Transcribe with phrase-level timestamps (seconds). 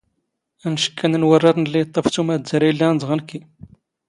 [0.67, 3.39] ⴰⵏⵛⴽⴽ ⴰⵏⵏ ⵏ ⵡⴰⵔⵔⴰⵜⵏ ⵍⵍⵉ ⵉⵟⵟⴰⴼ ⵜⵓⵎ ⴰⴷ ⴷⴰⵔⵉ ⵉⵍⵍⴰⵏ ⴷⵖ ⵏⴽⴽⵉ.